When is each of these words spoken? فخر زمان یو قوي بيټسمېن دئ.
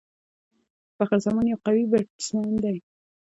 فخر 0.97 1.17
زمان 1.25 1.45
یو 1.47 1.59
قوي 1.65 1.83
بيټسمېن 1.91 2.55
دئ. 2.63 2.77